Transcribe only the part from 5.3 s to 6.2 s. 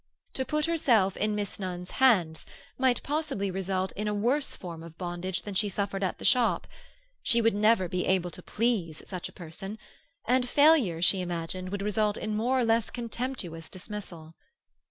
than she suffered at